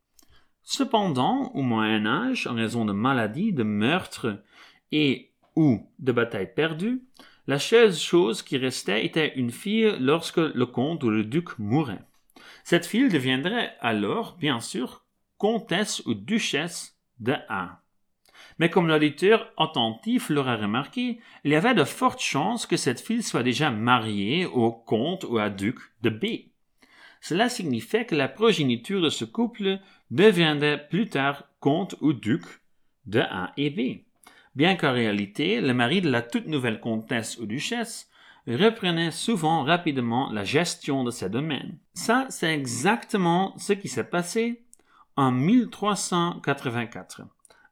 Cependant, 0.70 1.50
au 1.54 1.62
Moyen 1.62 2.06
Âge, 2.06 2.46
en 2.46 2.54
raison 2.54 2.84
de 2.84 2.92
maladies, 2.92 3.54
de 3.54 3.64
meurtres 3.64 4.44
et 4.92 5.32
ou 5.56 5.88
de 6.00 6.12
batailles 6.12 6.54
perdues, 6.54 7.04
la 7.48 7.58
seule 7.58 7.94
chose 7.94 8.42
qui 8.42 8.58
restait 8.58 9.06
était 9.06 9.32
une 9.38 9.52
fille 9.52 9.96
lorsque 9.98 10.36
le 10.36 10.66
comte 10.66 11.06
ou 11.06 11.10
le 11.10 11.24
duc 11.24 11.58
mourait. 11.58 12.04
Cette 12.66 12.86
fille 12.86 13.08
deviendrait 13.08 13.78
alors, 13.80 14.36
bien 14.36 14.60
sûr, 14.60 15.06
comtesse 15.38 16.06
ou 16.06 16.14
duchesse 16.14 17.00
de 17.22 17.36
A. 17.48 17.82
Mais 18.60 18.70
comme 18.70 18.90
l'auditeur 18.90 19.50
attentif 19.58 20.30
l'aura 20.30 20.58
remarqué, 20.58 21.22
il 21.46 21.52
y 21.52 21.56
avait 21.56 21.76
de 21.76 21.86
fortes 21.86 22.20
chances 22.20 22.66
que 22.66 22.76
cette 22.76 23.00
fille 23.00 23.24
soit 23.24 23.42
déjà 23.42 23.72
mariée 23.72 24.46
au 24.46 24.74
comte 24.74 25.24
ou 25.30 25.38
à 25.38 25.50
duc 25.50 25.78
de 26.02 26.10
B. 26.10 26.26
Cela 27.28 27.50
signifiait 27.50 28.06
que 28.06 28.16
la 28.16 28.28
progéniture 28.28 29.02
de 29.02 29.10
ce 29.10 29.26
couple 29.26 29.80
deviendrait 30.12 30.88
plus 30.88 31.10
tard 31.10 31.44
comte 31.60 31.96
ou 32.02 32.14
duc 32.14 32.44
de 33.06 33.20
A 33.20 33.52
et 33.58 33.70
B 33.70 34.08
bien 34.58 34.76
qu'en 34.76 34.92
réalité, 34.92 35.62
le 35.62 35.74
mari 35.76 36.02
de 36.02 36.10
la 36.10 36.24
toute 36.24 36.48
nouvelle 36.48 36.80
comtesse 36.80 37.38
ou 37.38 37.46
duchesse 37.46 38.10
reprenait 38.48 39.12
souvent 39.12 39.64
rapidement 39.64 40.32
la 40.32 40.44
gestion 40.44 41.04
de 41.04 41.12
ses 41.12 41.30
domaines. 41.30 41.78
Ça, 41.94 42.26
c'est 42.30 42.52
exactement 42.56 43.56
ce 43.60 43.74
qui 43.74 43.88
s'est 43.88 44.10
passé 44.10 44.64
en 45.16 45.32
1384, 45.32 47.22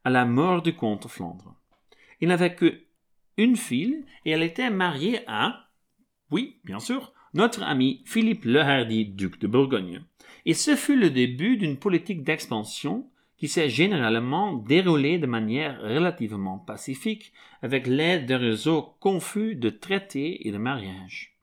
à 0.04 0.10
la 0.12 0.26
mort 0.26 0.62
du 0.62 0.76
comte 0.76 1.08
Flandre. 1.08 1.56
Il 2.22 2.28
n'avait 2.28 2.54
que 2.54 2.84
une 3.38 3.56
fille 3.56 4.06
et 4.24 4.32
elle 4.32 4.44
était 4.44 4.70
mariée 4.70 5.22
à, 5.26 5.70
oui, 6.30 6.62
bien 6.66 6.80
sûr, 6.80 7.15
notre 7.36 7.64
ami 7.64 8.02
Philippe 8.06 8.46
le 8.46 8.62
Hardy, 8.62 9.06
duc 9.06 9.40
de 9.40 9.48
Bourgogne. 9.48 10.02
Et 10.46 10.54
ce 10.54 10.78
fut 10.78 10.96
le 10.96 11.10
début 11.10 11.58
d'une 11.58 11.76
politique 11.76 12.24
d'expansion 12.24 13.10
qui 13.38 13.50
s'est 13.50 13.70
généralement 13.70 14.54
déroulé 14.54 15.20
de 15.20 15.28
manière 15.28 15.82
relativement 15.82 16.58
pacifique 16.58 17.34
avec 17.62 17.88
l'aide 17.88 18.26
d'un 18.26 18.38
réseau 18.38 18.96
confus 19.02 19.56
de 19.56 19.70
traités 19.70 20.48
et 20.48 20.52
de 20.54 20.58
mariages. 20.58 21.36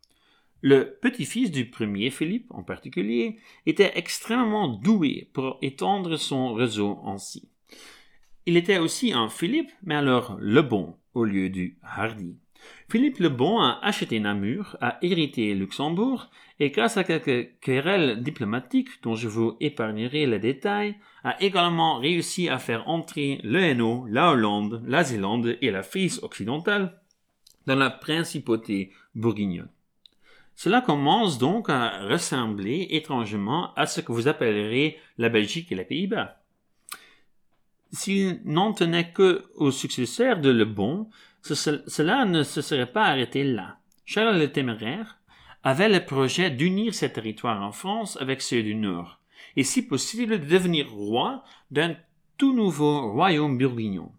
Le 0.63 0.97
petit-fils 1.03 1.51
du 1.51 1.67
premier 1.67 2.09
Philippe, 2.09 2.47
en 2.51 2.63
particulier, 2.63 3.37
était 3.67 3.93
extrêmement 3.95 4.69
doué 4.69 5.29
pour 5.35 5.59
étendre 5.61 6.17
son 6.17 6.55
réseau 6.55 7.01
ainsi. 7.05 7.51
Il 8.47 8.57
était 8.57 8.79
aussi 8.79 9.13
un 9.13 9.29
Philippe, 9.29 9.71
mais 9.83 9.97
alors 9.97 10.39
le 10.41 10.63
bon 10.63 10.97
au 11.13 11.25
lieu 11.25 11.51
du 11.51 11.77
hardi. 11.83 12.39
Philippe 12.91 13.19
le 13.19 13.29
Bon 13.29 13.59
a 13.61 13.79
acheté 13.83 14.21
Namur, 14.21 14.77
a 14.81 14.99
hérité 15.03 15.55
Luxembourg, 15.55 16.31
et 16.61 16.71
grâce 16.71 16.97
à 16.97 17.05
quelques 17.05 17.59
querelles 17.61 18.23
diplomatiques 18.23 19.03
dont 19.03 19.15
je 19.15 19.29
vous 19.29 19.57
épargnerai 19.61 20.27
les 20.27 20.39
détails, 20.39 20.97
a 21.25 21.41
également 21.43 21.99
réussi 21.99 22.49
à 22.49 22.59
faire 22.59 22.89
entrer 22.89 23.41
le 23.45 23.61
Hainaut, 23.61 24.07
la 24.09 24.31
Hollande, 24.31 24.83
la 24.87 25.05
Zélande 25.05 25.57
et 25.61 25.71
la 25.71 25.83
Frise 25.83 26.21
occidentale 26.23 27.01
dans 27.67 27.77
la 27.77 27.91
principauté 27.91 28.93
bourguignonne. 29.15 29.71
Cela 30.55 30.81
commence 30.81 31.39
donc 31.39 31.71
à 31.71 32.07
ressembler 32.07 32.89
étrangement 32.91 33.73
à 33.75 33.87
ce 33.87 34.01
que 34.01 34.13
vous 34.13 34.29
appellerez 34.29 34.99
la 35.19 35.29
Belgique 35.29 35.73
et 35.73 35.75
les 35.75 35.85
Pays-Bas. 35.85 36.39
S'il 37.93 38.41
n'en 38.45 38.73
tenait 38.73 39.13
que 39.13 39.45
au 39.55 39.71
successeur 39.71 40.39
de 40.39 40.51
Le 40.51 40.65
Cela 41.43 42.25
ne 42.25 42.43
se 42.43 42.63
serait 42.63 42.91
pas 42.91 43.07
arrêté 43.07 43.45
là. 43.45 43.79
Charles 44.05 44.39
le 44.39 44.53
Téméraire 44.53 45.19
avait 45.65 45.89
le 45.89 46.05
projet 46.05 46.51
d'unir 46.51 46.95
ses 46.95 47.13
territoires 47.13 47.63
en 47.63 47.73
France 47.73 48.17
avec 48.21 48.43
ceux 48.43 48.63
du 48.63 48.75
Nord, 48.75 49.21
et 49.57 49.65
si 49.65 49.87
possible 49.87 50.41
de 50.41 50.47
devenir 50.47 50.91
roi 50.91 51.45
d'un 51.71 51.97
tout 52.39 52.55
nouveau 52.55 53.13
royaume 53.13 53.59
bourguignon. 53.59 54.13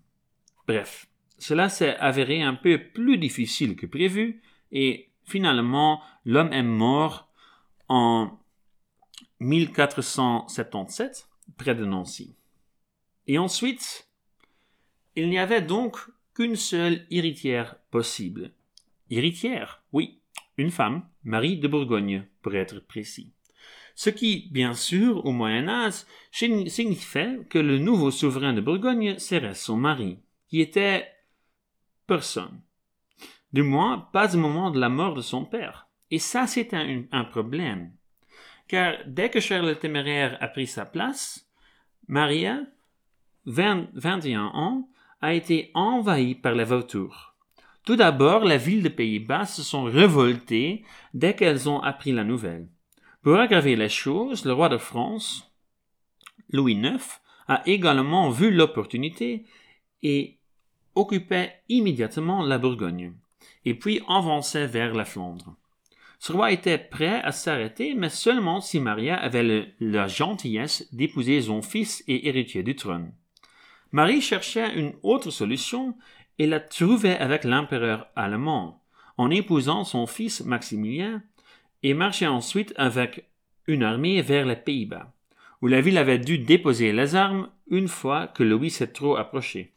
Bref, 0.68 1.08
cela 1.38 1.70
s'est 1.70 1.96
avéré 1.98 2.42
un 2.42 2.56
peu 2.56 2.77
plus 2.77 3.18
difficile 3.18 3.75
que 3.75 3.86
prévu, 3.86 4.42
et 4.72 5.10
finalement 5.24 6.01
l'homme 6.25 6.53
est 6.53 6.63
mort 6.63 7.30
en 7.89 8.39
1477 9.39 11.27
près 11.58 11.75
de 11.75 11.86
Nancy. 11.86 12.36
Et 13.27 13.38
ensuite, 13.38 14.08
il 15.15 15.30
n'y 15.30 15.39
avait 15.39 15.62
donc 15.62 15.98
qu'une 16.36 16.56
seule 16.56 17.06
héritière 17.10 17.75
possible. 17.92 18.52
Héritière, 19.10 19.84
oui, 19.92 20.20
une 20.58 20.72
femme, 20.72 21.04
Marie 21.24 21.58
de 21.58 21.68
Bourgogne, 21.68 22.25
pour 22.42 22.56
être 22.56 22.80
précis. 22.80 23.34
Ce 23.96 24.10
qui, 24.10 24.50
bien 24.52 24.74
sûr, 24.74 25.25
au 25.25 25.32
Moyen 25.32 25.68
Âge, 25.68 26.06
signifiait 26.32 27.40
que 27.50 27.60
le 27.60 27.78
nouveau 27.78 28.12
souverain 28.12 28.54
de 28.54 28.62
Bourgogne 28.62 29.20
serait 29.20 29.54
son 29.54 29.78
mari, 29.78 30.18
qui 30.48 30.62
était 30.62 31.08
personne. 32.08 32.62
Du 33.52 33.62
moins, 33.62 34.10
pas 34.12 34.36
au 34.36 34.40
moment 34.40 34.72
de 34.72 34.80
la 34.80 34.90
mort 34.90 35.13
de 35.13 35.22
son 35.22 35.46
père. 35.46 35.88
Et 36.10 36.20
ça, 36.20 36.48
c'est 36.48 36.74
un, 36.74 37.24
problème. 37.24 37.92
Car 38.68 38.96
dès 39.06 39.30
que 39.30 39.40
Charles 39.40 39.68
le 39.68 39.75
Téméraire 39.75 40.38
a 40.42 40.48
pris 40.48 40.68
sa 40.68 40.86
place, 40.86 41.48
Maria, 42.08 42.62
20, 43.46 43.90
21 43.94 44.46
ans, 44.46 44.90
a 45.24 45.34
été 45.34 45.72
envahie 45.74 46.36
par 46.36 46.53
les 46.53 46.65
vautours. 46.65 47.34
Tout 47.86 47.96
d'abord, 47.96 48.44
les 48.44 48.58
villes 48.58 48.84
des 48.84 48.89
Pays-Bas 48.89 49.46
se 49.46 49.63
sont 49.63 49.86
révoltées 49.86 50.84
dès 51.13 51.34
qu'elles 51.34 51.70
ont 51.70 51.80
appris 51.80 52.12
la 52.12 52.25
nouvelle. 52.25 52.68
Pour 53.22 53.38
aggraver 53.38 53.77
les 53.77 53.88
choses, 53.88 54.44
le 54.44 54.51
roi 54.51 54.68
de 54.68 54.77
France, 54.77 55.50
Louis 56.51 56.74
IX, 56.74 57.22
a 57.48 57.62
également 57.65 58.30
vu 58.32 58.51
l'opportunité 58.51 59.46
et 60.01 60.39
occupait 60.94 61.53
immédiatement 61.70 62.44
la 62.44 62.58
Bourgogne, 62.58 63.13
et 63.63 63.75
puis 63.75 64.01
avançait 64.10 64.68
vers 64.68 64.94
la 64.94 65.06
Flandre. 65.06 65.56
Ce 66.20 66.34
roi 66.34 66.51
était 66.51 66.77
prêt 66.77 67.22
à 67.24 67.32
s'arrêter, 67.32 67.96
mais 67.96 68.10
seulement 68.10 68.60
si 68.60 68.82
Maria 68.82 69.15
avait 69.15 69.74
la 69.80 70.08
gentillesse 70.08 70.94
d'épouser 70.94 71.42
son 71.44 71.62
fils 71.62 72.03
et 72.10 72.27
héritier 72.27 72.62
du 72.63 72.75
trône. 72.75 73.13
Marie 73.94 74.22
cherchait 74.22 74.74
une 74.78 74.94
autre 75.04 75.30
solution 75.30 75.96
et 76.40 76.48
la 76.48 76.60
trouvait 76.60 77.18
avec 77.18 77.44
l'empereur 77.44 78.08
allemand, 78.16 78.84
en 79.18 79.30
épousant 79.30 79.84
son 79.84 80.08
fils 80.08 80.44
Maximilien, 80.44 81.22
et 81.84 81.94
marchait 81.94 82.28
ensuite 82.28 82.74
avec 82.76 83.30
une 83.68 83.84
armée 83.84 84.22
vers 84.24 84.48
les 84.48 84.56
Pays-Bas, 84.56 85.14
où 85.62 85.68
la 85.68 85.80
ville 85.80 86.00
avait 86.00 86.18
dû 86.18 86.40
déposer 86.40 86.92
les 86.92 87.14
armes 87.14 87.52
une 87.68 87.88
fois 87.88 88.28
que 88.28 88.42
Louis 88.44 88.72
s'est 88.72 88.92
trop 88.92 89.16
approché. 89.16 89.74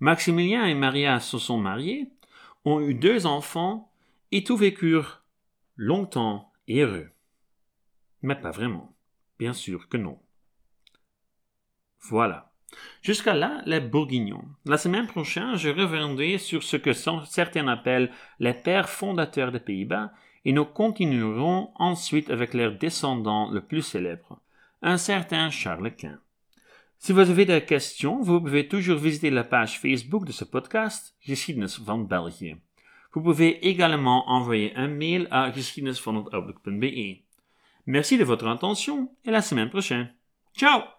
Maximilien 0.00 0.66
et 0.66 0.74
Maria 0.74 1.20
se 1.20 1.38
sont 1.38 1.58
mariés, 1.58 2.10
ont 2.64 2.80
eu 2.80 2.92
deux 2.92 3.24
enfants, 3.24 3.92
et 4.32 4.42
tout 4.42 4.56
vécurent 4.56 5.22
longtemps 5.76 6.52
et 6.66 6.80
heureux. 6.80 7.10
Mais 8.22 8.34
pas 8.34 8.50
vraiment. 8.50 8.92
Bien 9.38 9.52
sûr 9.52 9.88
que 9.88 9.96
non. 9.96 10.18
Voilà. 12.00 12.47
Jusqu'à 13.02 13.34
là, 13.34 13.62
les 13.64 13.80
Bourguignons. 13.80 14.44
La 14.64 14.76
semaine 14.76 15.06
prochaine, 15.06 15.56
je 15.56 15.68
reviendrai 15.68 16.38
sur 16.38 16.62
ce 16.62 16.76
que 16.76 16.92
certains 16.92 17.68
appellent 17.68 18.10
les 18.38 18.54
pères 18.54 18.88
fondateurs 18.88 19.52
des 19.52 19.60
Pays-Bas 19.60 20.12
et 20.44 20.52
nous 20.52 20.64
continuerons 20.64 21.70
ensuite 21.76 22.30
avec 22.30 22.54
leur 22.54 22.72
descendant 22.72 23.50
le 23.50 23.60
plus 23.60 23.82
célèbre, 23.82 24.40
un 24.82 24.96
certain 24.96 25.50
Charles 25.50 25.94
Quint. 25.94 26.20
Si 26.98 27.12
vous 27.12 27.20
avez 27.20 27.44
des 27.44 27.64
questions, 27.64 28.20
vous 28.20 28.40
pouvez 28.40 28.66
toujours 28.66 28.98
visiter 28.98 29.30
la 29.30 29.44
page 29.44 29.78
Facebook 29.78 30.24
de 30.24 30.32
ce 30.32 30.44
podcast, 30.44 31.14
Geschiedenis 31.20 31.78
van 31.80 31.98
België. 31.98 32.56
Vous 33.12 33.22
pouvez 33.22 33.66
également 33.66 34.28
envoyer 34.28 34.74
un 34.74 34.88
mail 34.88 35.28
à 35.30 35.50
geschiedenisvanoutloutlook.be. 35.50 37.22
Merci 37.86 38.18
de 38.18 38.24
votre 38.24 38.48
attention 38.48 39.10
et 39.24 39.30
la 39.30 39.42
semaine 39.42 39.70
prochaine. 39.70 40.12
Ciao! 40.54 40.97